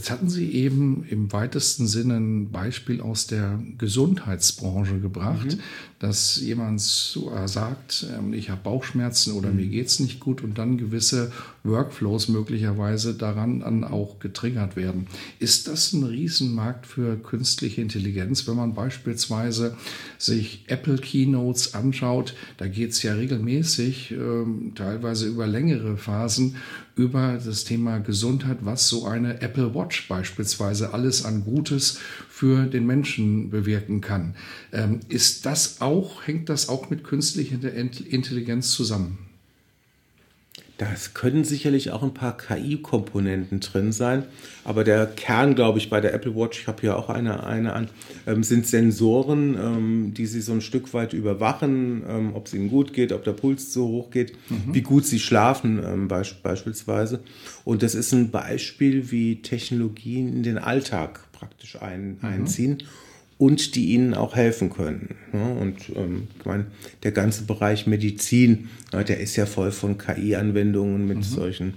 [0.00, 5.60] Jetzt hatten Sie eben im weitesten Sinne ein Beispiel aus der Gesundheitsbranche gebracht, mhm.
[5.98, 9.56] dass jemand sagt, ähm, ich habe Bauchschmerzen oder mhm.
[9.56, 11.32] mir geht es nicht gut und dann gewisse
[11.64, 15.06] Workflows möglicherweise daran dann auch getriggert werden.
[15.38, 19.76] Ist das ein Riesenmarkt für künstliche Intelligenz, wenn man beispielsweise
[20.16, 22.34] sich Apple Keynotes anschaut?
[22.56, 26.56] Da geht es ja regelmäßig, ähm, teilweise über längere Phasen,
[27.00, 31.98] über das Thema Gesundheit, was so eine Apple Watch beispielsweise alles an Gutes
[32.28, 34.34] für den Menschen bewirken kann.
[34.70, 39.29] Ähm, ist das auch, hängt das auch mit künstlicher Intelligenz zusammen?
[40.80, 44.24] Das können sicherlich auch ein paar KI-Komponenten drin sein,
[44.64, 47.74] aber der Kern, glaube ich, bei der Apple Watch, ich habe hier auch eine, eine
[47.74, 47.88] an,
[48.26, 52.70] ähm, sind Sensoren, ähm, die sie so ein Stück weit überwachen, ähm, ob es ihnen
[52.70, 54.72] gut geht, ob der Puls zu hoch geht, mhm.
[54.72, 57.20] wie gut sie schlafen ähm, beisp beispielsweise.
[57.64, 62.26] Und das ist ein Beispiel, wie Technologien in den Alltag praktisch ein, mhm.
[62.26, 62.78] einziehen
[63.40, 65.14] und die ihnen auch helfen können.
[65.32, 66.66] Und ähm, ich meine,
[67.04, 71.22] der ganze Bereich Medizin, der ist ja voll von KI-Anwendungen mit mhm.
[71.22, 71.74] solchen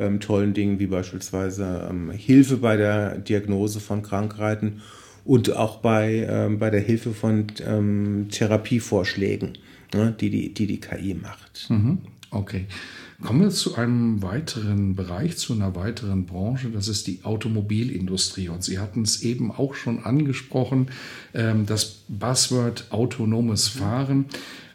[0.00, 4.82] ähm, tollen Dingen wie beispielsweise ähm, Hilfe bei der Diagnose von Krankheiten
[5.24, 9.56] und auch bei, ähm, bei der Hilfe von ähm, Therapievorschlägen,
[9.94, 11.70] ne, die, die, die die KI macht.
[11.70, 11.98] Mhm.
[12.32, 12.66] Okay.
[13.22, 18.48] Kommen wir zu einem weiteren Bereich, zu einer weiteren Branche, das ist die Automobilindustrie.
[18.48, 20.88] Und Sie hatten es eben auch schon angesprochen,
[21.32, 24.26] ähm, das Buzzword autonomes Fahren.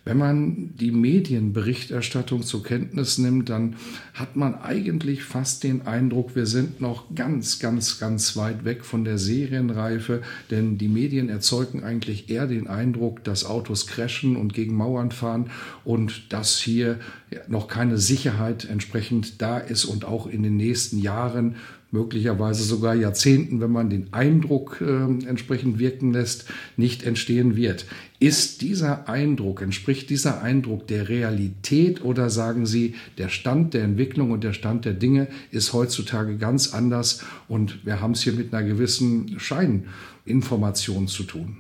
[0.09, 3.75] Wenn man die Medienberichterstattung zur Kenntnis nimmt, dann
[4.15, 9.03] hat man eigentlich fast den Eindruck, wir sind noch ganz, ganz, ganz weit weg von
[9.03, 14.73] der Serienreife, denn die Medien erzeugen eigentlich eher den Eindruck, dass Autos crashen und gegen
[14.73, 15.51] Mauern fahren
[15.83, 16.99] und dass hier
[17.47, 21.55] noch keine Sicherheit entsprechend da ist und auch in den nächsten Jahren
[21.91, 24.85] möglicherweise sogar Jahrzehnten, wenn man den Eindruck äh,
[25.27, 26.45] entsprechend wirken lässt,
[26.77, 27.85] nicht entstehen wird.
[28.19, 34.31] Ist dieser Eindruck, entspricht dieser Eindruck der Realität oder sagen Sie, der Stand der Entwicklung
[34.31, 38.53] und der Stand der Dinge ist heutzutage ganz anders und wir haben es hier mit
[38.53, 41.57] einer gewissen Scheininformation zu tun?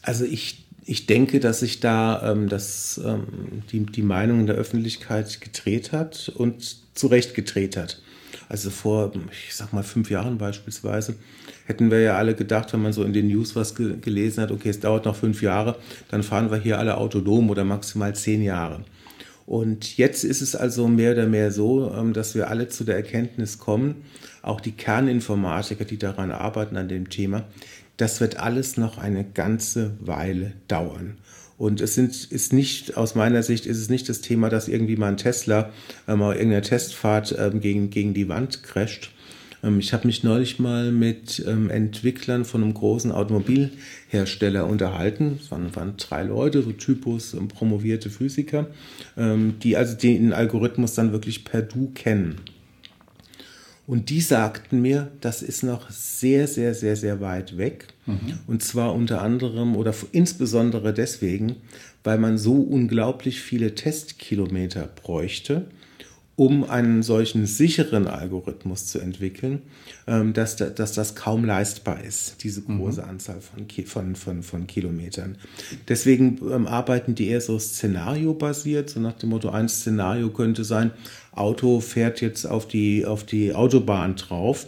[0.00, 4.56] Also ich, ich denke, dass sich da ähm, das, ähm, die, die Meinung in der
[4.56, 8.02] Öffentlichkeit gedreht hat und zu Recht gedreht hat.
[8.52, 11.14] Also vor, ich sag mal, fünf Jahren beispielsweise,
[11.64, 14.50] hätten wir ja alle gedacht, wenn man so in den News was ge gelesen hat,
[14.50, 15.76] okay, es dauert noch fünf Jahre,
[16.10, 18.84] dann fahren wir hier alle autonom oder maximal zehn Jahre.
[19.46, 22.96] Und jetzt ist es also mehr oder mehr so, ähm, dass wir alle zu der
[22.96, 24.04] Erkenntnis kommen,
[24.42, 27.44] auch die Kerninformatiker, die daran arbeiten an dem Thema,
[27.96, 31.16] das wird alles noch eine ganze Weile dauern.
[31.58, 34.96] Und es sind, ist nicht, aus meiner Sicht ist es nicht das Thema, dass irgendwie
[34.96, 35.70] mal ein Tesla
[36.08, 39.10] äh, mal irgendeine Testfahrt ähm, gegen, gegen die Wand crasht.
[39.62, 45.38] Ähm, ich habe mich neulich mal mit ähm, Entwicklern von einem großen Automobilhersteller unterhalten.
[45.40, 48.66] Es waren, waren drei Leute, so Typus, ähm, promovierte Physiker,
[49.16, 52.36] ähm, die also den Algorithmus dann wirklich per Du kennen.
[53.86, 57.88] Und die sagten mir, das ist noch sehr, sehr, sehr, sehr weit weg.
[58.06, 58.38] Mhm.
[58.46, 61.56] Und zwar unter anderem oder insbesondere deswegen,
[62.04, 65.66] weil man so unglaublich viele Testkilometer bräuchte,
[66.42, 69.62] um einen solchen sicheren Algorithmus zu entwickeln,
[70.08, 72.78] ähm, dass, dass das kaum leistbar ist, diese mhm.
[72.78, 73.10] große mhm.
[73.10, 75.36] Anzahl von, von, von, von Kilometern.
[75.86, 80.90] Deswegen ähm, arbeiten die eher so szenariobasiert, so nach dem Motto, ein Szenario könnte sein,
[81.30, 84.66] Auto fährt jetzt auf die, auf die Autobahn drauf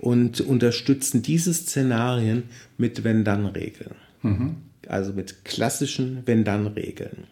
[0.00, 2.42] und unterstützen diese Szenarien
[2.78, 3.94] mit Wenn-Dann-Regeln.
[4.22, 4.56] Mhm.
[4.88, 7.28] Also mit klassischen Wenn-Dann-Regeln.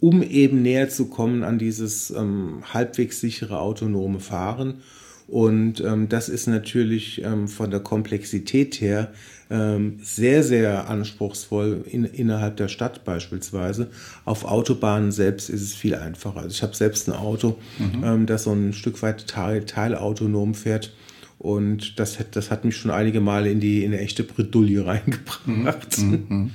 [0.00, 4.82] Um eben näher zu kommen an dieses ähm, halbwegs sichere autonome Fahren.
[5.28, 9.12] Und ähm, das ist natürlich ähm, von der Komplexität her
[9.50, 13.88] ähm, sehr, sehr anspruchsvoll in, innerhalb der Stadt beispielsweise.
[14.24, 16.40] Auf Autobahnen selbst ist es viel einfacher.
[16.40, 18.04] Also ich habe selbst ein Auto, mhm.
[18.04, 20.92] ähm, das so ein Stück weit teil, teilautonom fährt.
[21.38, 25.98] Und das, das hat mich schon einige Male in die in eine echte Bredouille reingebracht.
[25.98, 26.52] Mhm.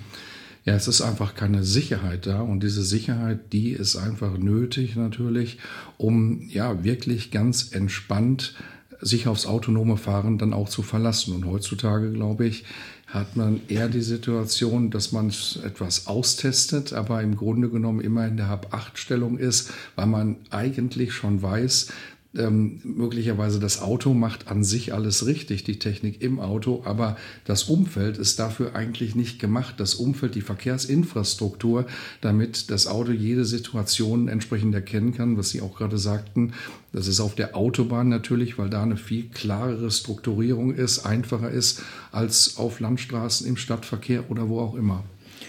[0.63, 5.57] Ja, es ist einfach keine Sicherheit da und diese Sicherheit, die ist einfach nötig natürlich,
[5.97, 8.53] um ja wirklich ganz entspannt
[9.01, 11.33] sich aufs autonome Fahren dann auch zu verlassen.
[11.33, 12.65] Und heutzutage, glaube ich,
[13.07, 15.33] hat man eher die Situation, dass man
[15.65, 21.41] etwas austestet, aber im Grunde genommen immer in der Hab-8-Stellung ist, weil man eigentlich schon
[21.41, 21.91] weiß,
[22.37, 27.63] ähm, möglicherweise das Auto macht an sich alles richtig, die Technik im Auto, aber das
[27.63, 29.75] Umfeld ist dafür eigentlich nicht gemacht.
[29.77, 31.85] Das Umfeld, die Verkehrsinfrastruktur,
[32.21, 36.53] damit das Auto jede Situation entsprechend erkennen kann, was Sie auch gerade sagten.
[36.93, 41.83] Das ist auf der Autobahn natürlich, weil da eine viel klarere Strukturierung ist, einfacher ist
[42.11, 45.03] als auf Landstraßen, im Stadtverkehr oder wo auch immer.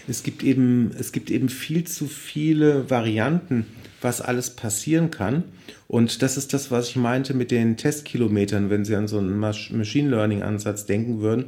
[0.07, 3.65] Es gibt eben, es gibt eben viel zu viele Varianten
[4.03, 5.43] was alles passieren kann.
[5.87, 8.69] Und das ist das, was ich meinte mit den Testkilometern.
[8.69, 11.45] Wenn Sie an so einen Machine Learning-Ansatz denken würden,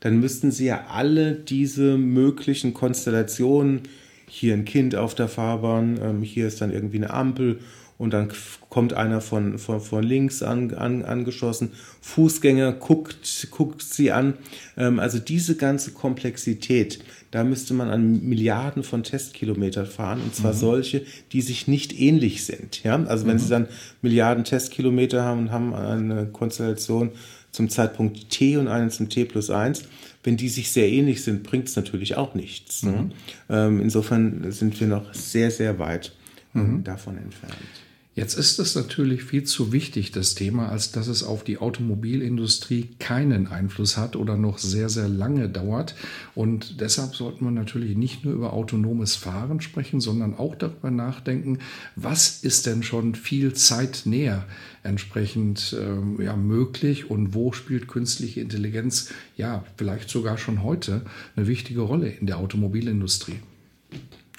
[0.00, 3.82] dann müssten Sie ja alle diese möglichen Konstellationen,
[4.26, 7.60] hier ein Kind auf der Fahrbahn, ähm, hier ist dann irgendwie eine Ampel
[7.96, 8.32] und dann
[8.70, 14.34] kommt einer von, von, von links an, an, angeschossen, Fußgänger guckt, guckt sie an.
[14.76, 16.98] Ähm, also diese ganze Komplexität,
[17.30, 20.58] da müsste man an Milliarden von Testkilometern fahren und zwar mhm.
[20.58, 21.02] solche,
[21.32, 22.82] die sich nicht ähnlich sind.
[22.82, 23.02] Ja?
[23.04, 23.40] Also wenn mhm.
[23.40, 23.68] Sie dann
[24.02, 27.12] Milliarden Testkilometer haben und haben eine Konstellation
[27.52, 29.84] zum Zeitpunkt t und eine zum t plus 1,
[30.24, 32.82] wenn die sich sehr ähnlich sind, bringt es natürlich auch nichts.
[32.82, 32.90] Ne?
[32.90, 32.96] Mhm.
[32.96, 33.10] Ne?
[33.50, 36.12] Ähm, insofern sind wir noch sehr, sehr weit
[36.54, 36.82] mhm.
[36.82, 37.83] davon entfernt.
[38.16, 42.90] Jetzt ist es natürlich viel zu wichtig, das Thema, als dass es auf die Automobilindustrie
[43.00, 45.96] keinen Einfluss hat oder noch sehr, sehr lange dauert.
[46.36, 51.58] Und deshalb sollte man natürlich nicht nur über autonomes Fahren sprechen, sondern auch darüber nachdenken,
[51.96, 54.46] was ist denn schon viel Zeit näher
[54.84, 61.02] entsprechend ähm, ja, möglich und wo spielt künstliche Intelligenz ja vielleicht sogar schon heute
[61.34, 63.40] eine wichtige Rolle in der Automobilindustrie.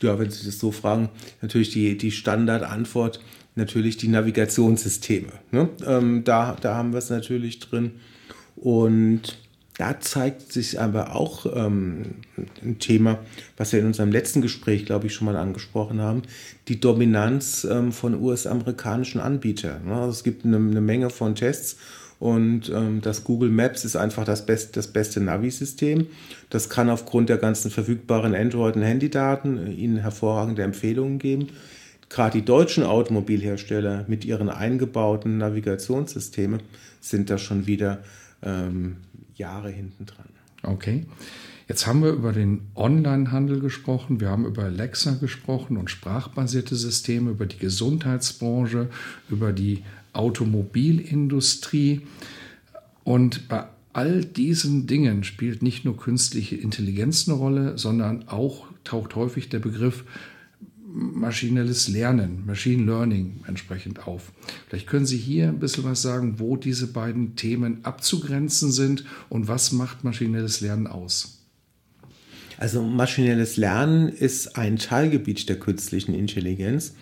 [0.02, 1.10] Ja, wenn Sie das so fragen,
[1.42, 3.22] natürlich die, die Standardantwort
[3.56, 5.32] natürlich die Navigationssysteme.
[5.52, 5.70] Ne?
[5.86, 7.94] Ähm, da, da haben wir es natürlich drin.
[8.56, 9.38] Und
[9.78, 12.16] da zeigt sich aber auch ähm,
[12.64, 13.20] ein Thema,
[13.58, 16.22] was wir in unserem letzten Gespräch, glaube ich, schon mal angesprochen haben,
[16.70, 19.86] die Dominanz ähm, von US-amerikanischen Anbietern.
[19.86, 19.96] Ne?
[19.96, 21.78] Also es gibt eine, eine, Menge von Tests
[22.20, 26.08] und ähm, das Google Maps ist einfach das, best, das beste Navi-System.
[26.50, 31.50] Das kann aufgrund der ganzen verfügbaren Android- und Handydaten Ihnen hervorragende Empfehlungen geben
[32.10, 36.62] gerade die deutschen Automobilhersteller mit ihren eingebauten Navigationssystemen
[37.02, 38.04] sind da schon wieder
[38.42, 38.98] ähm,
[39.36, 40.30] Jahre hinten dran.
[40.64, 41.06] Okay.
[41.68, 47.32] Jetzt haben wir über den Onlinehandel gesprochen, wir haben über Alexa gesprochen und sprachbasierte Systeme,
[47.32, 48.90] über die Gesundheitsbranche,
[49.30, 49.84] über die
[50.16, 52.02] Automobilindustrie.
[53.04, 59.16] Und bei all diesen Dingen spielt nicht nur künstliche Intelligenz eine Rolle, sondern auch taucht
[59.16, 60.04] häufig der Begriff
[60.96, 64.32] maschinelles Lernen, Machine Learning entsprechend auf.
[64.68, 69.48] Vielleicht können Sie hier ein bisschen was sagen, wo diese beiden Themen abzugrenzen sind und
[69.48, 71.42] was macht maschinelles Lernen aus?
[72.58, 76.94] Also maschinelles Lernen ist ein Teilgebiet der künstlichen Intelligenz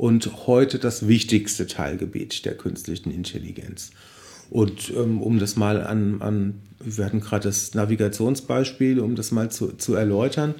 [0.00, 3.90] und heute das wichtigste Teilgebiet der künstlichen Intelligenz.
[4.48, 9.50] Und ähm, um das mal an, an, wir hatten gerade das Navigationsbeispiel, um das mal
[9.50, 10.54] zu, zu erläutern,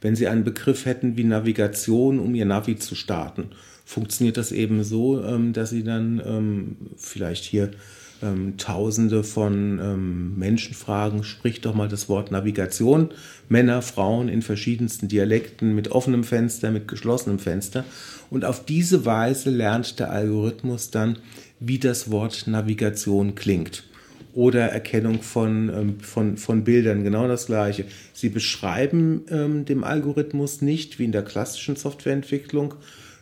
[0.00, 3.48] wenn Sie einen Begriff hätten wie Navigation, um Ihr Navi zu starten,
[3.84, 7.72] funktioniert das eben so, ähm, dass Sie dann ähm, vielleicht hier
[8.22, 13.10] ähm, Tausende von Menschen fragen, sprich doch mal das Wort Navigation.
[13.48, 17.84] Männer, Frauen in verschiedensten Dialekten, mit offenem Fenster, mit geschlossenem Fenster.
[18.30, 21.18] Und auf diese Weise lernt der Algorithmus dann,
[21.60, 23.84] wie das Wort Navigation klingt
[24.34, 27.86] oder Erkennung von, ähm, von, von Bildern, genau das gleiche.
[28.12, 32.76] Sie beschreiben ähm, dem Algorithmus nicht, wie in der klassischen Softwareentwicklung, ähm,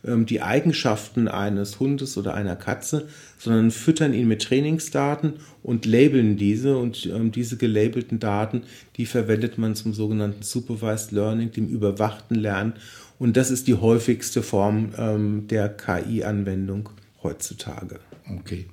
[0.07, 3.09] die Eigenschaften eines Hundes oder einer Katze,
[3.39, 8.63] sondern füttern ihn mit Trainingsdaten und labeln diese und ähm, diese gelabelten Daten,
[8.97, 12.75] die verwendet man zum sogenannten Supervised Learning, dem überwachten Lernen
[13.19, 16.91] und das ist die häufigste Form ähm, der KI-Anwendung
[17.23, 18.01] heutzutage.
[18.41, 18.67] Okay.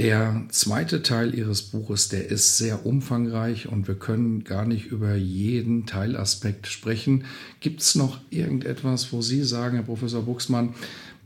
[0.00, 5.14] Der zweite Teil Ihres Buches, der ist sehr umfangreich und wir können gar nicht über
[5.14, 7.24] jeden Teilaspekt sprechen.
[7.60, 10.74] Gibt es noch irgendetwas, wo Sie sagen, Herr Professor Buchsmann,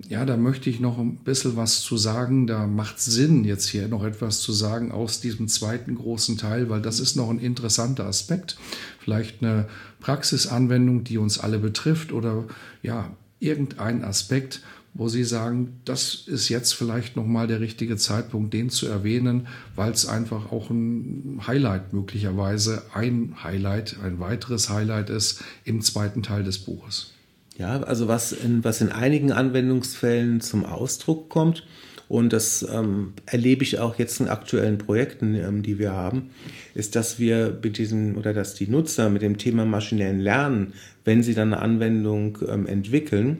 [0.08, 2.48] ja, da möchte ich noch ein bisschen was zu sagen.
[2.48, 6.82] Da macht Sinn, jetzt hier noch etwas zu sagen aus diesem zweiten großen Teil, weil
[6.82, 8.56] das ist noch ein interessanter Aspekt.
[8.98, 9.68] Vielleicht eine
[10.00, 12.42] Praxisanwendung, die uns alle betrifft oder
[12.82, 14.62] ja, irgendein Aspekt,
[14.94, 19.92] wo Sie sagen, das ist jetzt vielleicht nochmal der richtige Zeitpunkt, den zu erwähnen, weil
[19.92, 26.44] es einfach auch ein Highlight möglicherweise, ein Highlight, ein weiteres Highlight ist im zweiten Teil
[26.44, 27.12] des Buches.
[27.58, 31.64] Ja, also was in, was in einigen Anwendungsfällen zum Ausdruck kommt,
[32.06, 36.30] und das ähm, erlebe ich auch jetzt in aktuellen Projekten, ähm, die wir haben,
[36.74, 40.74] ist, dass wir mit diesem oder dass die Nutzer mit dem Thema maschinellen Lernen,
[41.04, 43.38] wenn sie dann eine Anwendung ähm, entwickeln,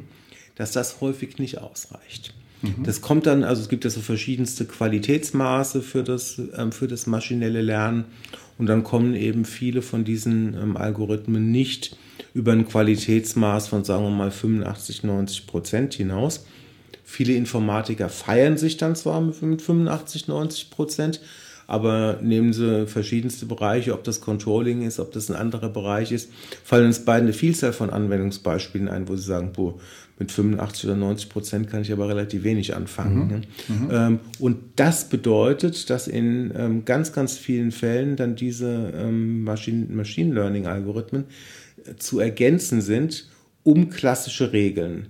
[0.56, 2.34] dass das häufig nicht ausreicht.
[2.62, 2.84] Mhm.
[2.84, 7.06] Das kommt dann, also es gibt ja so verschiedenste Qualitätsmaße für das, ähm, für das
[7.06, 8.04] maschinelle Lernen
[8.58, 11.96] und dann kommen eben viele von diesen ähm, Algorithmen nicht
[12.32, 16.46] über ein Qualitätsmaß von, sagen wir mal, 85, 90 Prozent hinaus.
[17.04, 21.20] Viele Informatiker feiern sich dann zwar mit 85, 90 Prozent,
[21.66, 26.30] aber nehmen sie verschiedenste Bereiche, ob das Controlling ist, ob das ein anderer Bereich ist,
[26.62, 29.74] fallen uns beide eine Vielzahl von Anwendungsbeispielen ein, wo sie sagen, boah,
[30.18, 33.24] mit 85 oder 90 Prozent kann ich aber relativ wenig anfangen.
[33.24, 33.28] Mhm.
[33.28, 33.40] Ne?
[33.68, 33.88] Mhm.
[33.90, 39.86] Ähm, und das bedeutet, dass in ähm, ganz, ganz vielen Fällen dann diese ähm, Machine,
[39.90, 41.24] Machine Learning-Algorithmen
[41.84, 43.28] äh, zu ergänzen sind
[43.66, 45.06] um klassische Regeln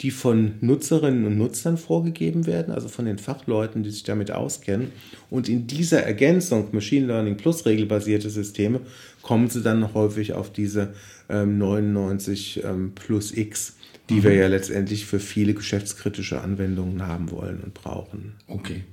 [0.00, 4.92] die von Nutzerinnen und Nutzern vorgegeben werden, also von den Fachleuten, die sich damit auskennen.
[5.28, 8.80] Und in dieser Ergänzung Machine Learning plus regelbasierte Systeme
[9.22, 10.94] kommen sie dann häufig auf diese
[11.28, 13.74] ähm, 99 ähm, plus X,
[14.08, 14.22] die mhm.
[14.24, 18.34] wir ja letztendlich für viele geschäftskritische Anwendungen haben wollen und brauchen.
[18.46, 18.84] Okay.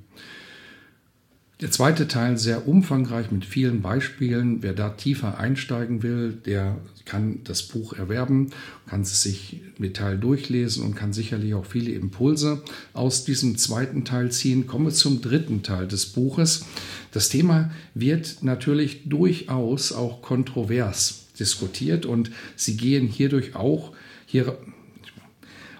[1.62, 4.62] Der zweite Teil sehr umfangreich mit vielen Beispielen.
[4.62, 8.50] Wer da tiefer einsteigen will, der kann das Buch erwerben,
[8.88, 14.04] kann es sich im Detail durchlesen und kann sicherlich auch viele Impulse aus diesem zweiten
[14.04, 14.68] Teil ziehen.
[14.68, 16.66] Komme zum dritten Teil des Buches.
[17.14, 23.94] Das Thema wird natürlich durchaus auch kontrovers diskutiert und Sie gehen hierdurch auch
[24.26, 24.58] hier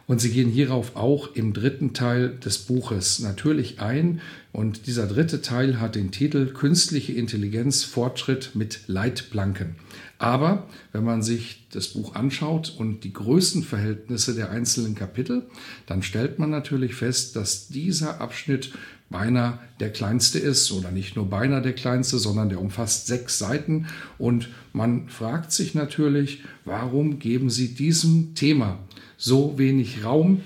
[0.08, 4.22] und sie gehen hierauf auch im dritten Teil des Buches natürlich ein.
[4.52, 9.76] Und dieser dritte Teil hat den Titel Künstliche Intelligenz Fortschritt mit Leitplanken.
[10.18, 15.48] Aber wenn man sich das Buch anschaut und die Größenverhältnisse der einzelnen Kapitel,
[15.88, 18.72] dann stellt man natürlich fest, dass dieser Abschnitt
[19.10, 23.88] beinahe der kleinste ist oder nicht nur beinahe der kleinste, sondern der umfasst sechs Seiten.
[24.18, 28.80] Und man fragt sich natürlich, warum geben Sie diesem Thema
[29.26, 30.44] so wenig Raum?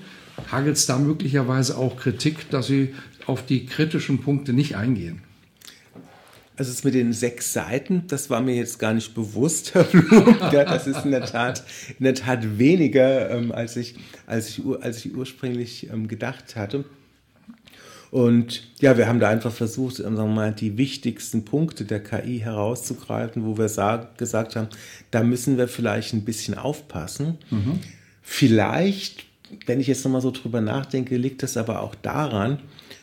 [0.50, 2.94] Hagelt es da möglicherweise auch Kritik, dass Sie
[3.26, 5.22] auf die kritischen Punkte nicht eingehen?
[6.56, 10.36] Also es mit den sechs Seiten, das war mir jetzt gar nicht bewusst, Herr Blum.
[10.50, 11.62] das ist in der Tat,
[11.98, 13.96] in der Tat weniger, ähm, als, ich,
[14.26, 16.84] als, ich, als ich ursprünglich ähm, gedacht hatte.
[18.10, 22.02] Und ja, wir haben da einfach versucht, ähm, sagen wir mal, die wichtigsten Punkte der
[22.02, 24.68] KI herauszugreifen, wo wir sag, gesagt haben,
[25.10, 27.38] da müssen wir vielleicht ein bisschen aufpassen.
[27.50, 27.78] Mhm.
[28.32, 29.24] Vielleicht,
[29.66, 32.60] wenn ich jetzt nochmal so drüber nachdenke, liegt es aber auch daran,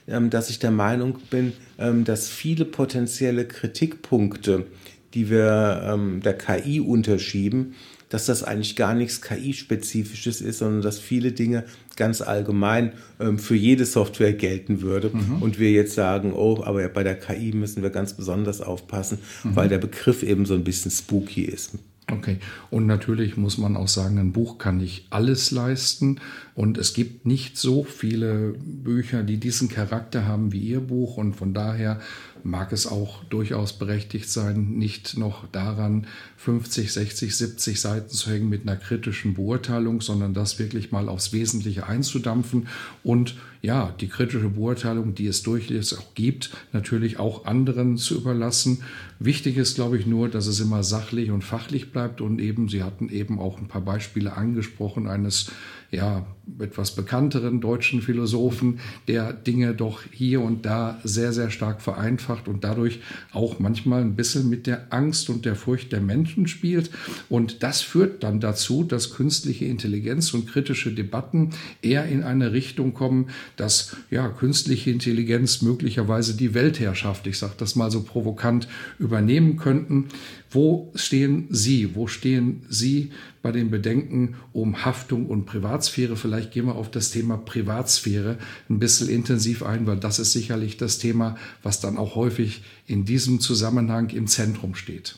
[0.07, 4.65] ähm, dass ich der Meinung bin, ähm, dass viele potenzielle Kritikpunkte,
[5.13, 7.75] die wir ähm, der KI unterschieben,
[8.07, 11.65] dass das eigentlich gar nichts KI-spezifisches ist, sondern dass viele Dinge
[11.97, 15.11] ganz allgemein ähm, für jede Software gelten würde.
[15.13, 15.41] Mhm.
[15.41, 19.57] Und wir jetzt sagen, oh, aber bei der KI müssen wir ganz besonders aufpassen, mhm.
[19.57, 21.73] weil der Begriff eben so ein bisschen spooky ist.
[22.09, 22.39] Okay.
[22.69, 26.21] Und natürlich muss man auch sagen, ein Buch kann nicht alles leisten.
[26.55, 31.17] Und es gibt nicht so viele Bücher, die diesen Charakter haben wie Ihr Buch.
[31.17, 31.99] Und von daher
[32.43, 38.47] mag es auch durchaus berechtigt sein, nicht noch daran 50, 60, 70 Seiten zu hängen
[38.47, 42.67] mit einer kritischen Beurteilung, sondern das wirklich mal aufs Wesentliche einzudampfen
[43.03, 48.83] und ja, die kritische Beurteilung, die es durchaus auch gibt, natürlich auch anderen zu überlassen.
[49.19, 52.83] Wichtig ist, glaube ich, nur, dass es immer sachlich und fachlich bleibt und eben, Sie
[52.83, 55.51] hatten eben auch ein paar Beispiele angesprochen eines
[55.89, 56.25] ja,
[56.59, 62.63] etwas bekannteren deutschen Philosophen, der Dinge doch hier und da sehr, sehr stark vereinfacht und
[62.63, 62.99] dadurch
[63.31, 66.89] auch manchmal ein bisschen mit der Angst und der Furcht der Menschen spielt.
[67.29, 72.93] Und das führt dann dazu, dass künstliche Intelligenz und kritische Debatten eher in eine Richtung
[72.93, 78.67] kommen, dass ja, künstliche Intelligenz möglicherweise die Weltherrschaft, ich sage das mal so provokant,
[78.99, 80.09] übernehmen könnten.
[80.49, 81.95] Wo stehen Sie?
[81.95, 86.15] Wo stehen Sie bei den Bedenken um Haftung und Privatsphäre?
[86.15, 88.37] Vielleicht gehen wir auf das Thema Privatsphäre
[88.69, 93.03] ein bisschen intensiv ein, weil das ist sicherlich das Thema, was dann auch häufig in
[93.03, 95.17] diesem Zusammenhang im Zentrum steht.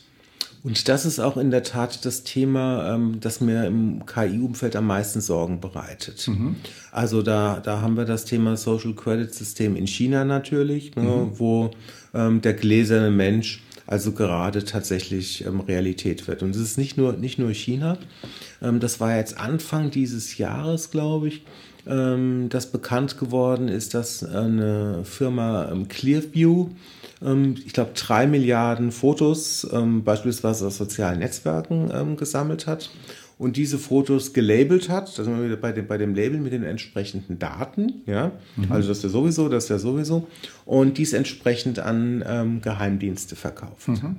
[0.62, 4.86] Und das ist auch in der Tat das Thema, ähm, das mir im KI-Umfeld am
[4.86, 6.28] meisten Sorgen bereitet.
[6.28, 6.56] Mhm.
[6.92, 11.38] Also da, da haben wir das Thema Social Credit System in China natürlich, ne, mhm.
[11.38, 11.70] wo
[12.12, 16.44] ähm, der gläserne Mensch also gerade tatsächlich ähm, Realität wird.
[16.44, 17.98] Und es ist nicht nur, nicht nur China,
[18.62, 21.42] ähm, das war jetzt Anfang dieses Jahres, glaube ich,
[21.90, 26.68] ähm, das bekannt geworden ist, dass eine Firma ähm, Clearview,
[27.22, 32.90] ähm, ich glaube, drei Milliarden Fotos ähm, beispielsweise aus sozialen Netzwerken gesammelt hat
[33.38, 38.02] und diese Fotos gelabelt hat, wieder bei dem, bei dem Label mit den entsprechenden Daten,
[38.06, 38.70] ja, mhm.
[38.70, 40.28] also das ist ja sowieso, das ist ja sowieso,
[40.66, 43.88] und dies entsprechend an ähm, Geheimdienste verkauft.
[43.88, 44.16] Mhm.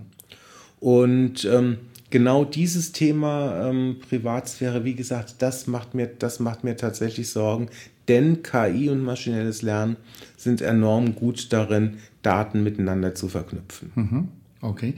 [0.80, 1.78] Und ähm,
[2.12, 7.70] genau dieses Thema ähm, Privatsphäre, wie gesagt, das macht mir, das macht mir tatsächlich Sorgen,
[8.08, 9.98] denn KI und maschinelles Lernen
[10.38, 13.92] sind enorm gut darin, Daten miteinander zu verknüpfen.
[13.96, 14.28] Mhm.
[14.62, 14.94] Okay.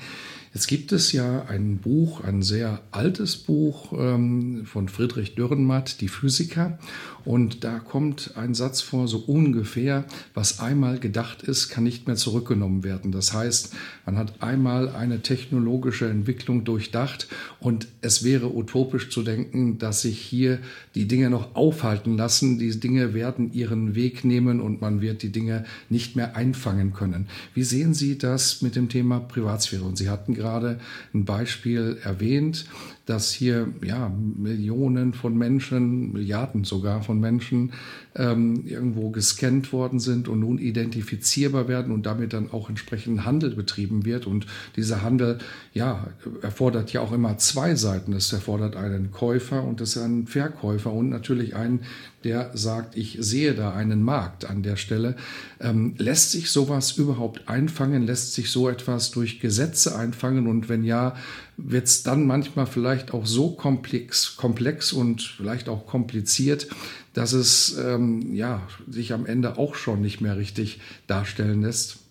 [0.53, 6.07] Jetzt gibt es ja ein Buch, ein sehr altes Buch ähm, von Friedrich Dürrenmatt, Die
[6.07, 6.77] Physiker.
[7.25, 12.17] Und da kommt ein Satz vor, so ungefähr, was einmal gedacht ist, kann nicht mehr
[12.17, 13.12] zurückgenommen werden.
[13.12, 13.74] Das heißt,
[14.05, 17.27] man hat einmal eine technologische Entwicklung durchdacht
[17.60, 20.60] und es wäre utopisch zu denken, dass sich hier
[20.95, 22.60] die Dinge noch aufhalten lassen.
[22.60, 27.27] Die Dinge werden ihren Weg nehmen und man wird die Dinge nicht mehr einfangen können.
[27.53, 29.83] Wie sehen Sie das mit dem Thema Privatsphäre?
[29.83, 30.80] Und Sie hatten gerade
[31.14, 32.66] ein Beispiel erwähnt,
[33.06, 37.74] dass hier ja, Millionen von Menschen, Milliarden sogar von Menschen
[38.16, 43.56] ähm, irgendwo gescannt worden sind und nun identifizierbar werden und damit dann auch entsprechend Handel
[43.56, 44.26] betrieben wird.
[44.26, 44.46] Und
[44.76, 45.40] dieser Handel,
[45.74, 46.08] ja,
[46.42, 48.14] erfordert ja auch immer zwei Seiten.
[48.14, 51.82] Es erfordert einen Käufer und es einen Verkäufer und natürlich einen,
[52.25, 55.15] der sagt, ich sehe da einen Markt an der Stelle.
[55.60, 58.06] Ähm, lässt sich sowas überhaupt einfangen?
[58.06, 60.48] Lässt sich so etwas durch Gesetze einfangen?
[60.48, 61.15] Und wenn ja,
[61.58, 66.68] wird es dann manchmal vielleicht auch so komplex, komplex und vielleicht auch kompliziert,
[67.13, 72.02] dass es ähm, ja, sich am Ende auch schon nicht mehr richtig darstellen lässt?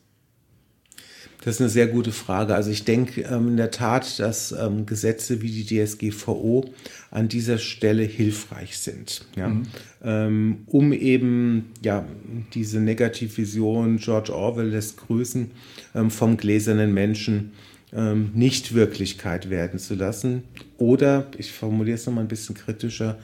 [1.45, 2.55] Das ist eine sehr gute Frage.
[2.55, 6.65] Also ich denke ähm, in der Tat, dass ähm, Gesetze wie die DSGVO
[7.11, 9.49] an dieser Stelle hilfreich sind, ja?
[9.49, 9.63] Mhm.
[10.05, 12.05] Ähm, um eben ja
[12.55, 15.51] diese Negativvision George Orwell lässt grüßen
[15.95, 17.53] ähm, vom gläsernen Menschen
[17.93, 20.45] ähm, nicht Wirklichkeit werden zu lassen
[20.79, 23.19] oder, ich formuliere es nochmal ein bisschen kritischer,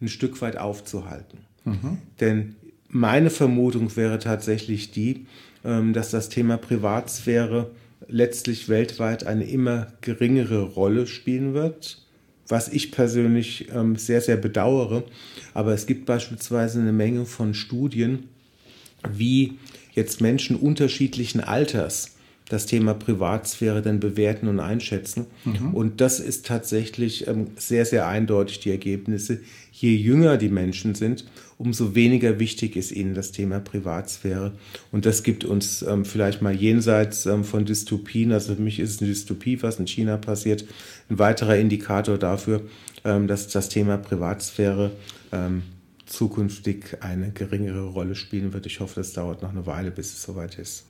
[0.00, 1.38] ein Stück weit aufzuhalten.
[1.64, 1.98] Mhm.
[2.20, 2.56] Denn
[2.88, 5.26] meine Vermutung wäre tatsächlich die,
[5.62, 7.70] dass das Thema Privatsphäre
[8.06, 12.02] letztlich weltweit eine immer geringere Rolle spielen wird,
[12.46, 15.04] was ich persönlich ähm, sehr, sehr bedauere.
[15.54, 18.28] Aber es gibt beispielsweise eine Menge von Studien,
[19.12, 19.58] wie
[19.92, 22.16] jetzt Menschen unterschiedlichen Alters
[22.48, 25.26] das Thema Privatsphäre dann bewerten und einschätzen.
[25.44, 25.74] Mhm.
[25.74, 29.40] Und das ist tatsächlich ähm, sehr, sehr eindeutig die Ergebnisse.
[29.72, 31.26] Je jünger die Menschen sind,
[31.58, 34.52] umso weniger wichtig ist ihnen das Thema Privatsphäre.
[34.92, 38.90] Und das gibt uns ähm, vielleicht mal jenseits ähm, von Dystopien, also für mich ist
[38.94, 40.64] es eine Dystopie, was in China passiert,
[41.10, 42.62] ein weiterer Indikator dafür,
[43.04, 44.92] ähm, dass das Thema Privatsphäre
[45.32, 45.62] ähm,
[46.06, 48.66] zukünftig eine geringere Rolle spielen wird.
[48.66, 50.87] Ich hoffe, das dauert noch eine Weile, bis es soweit ist.